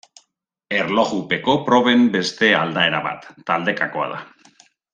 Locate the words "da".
4.17-4.21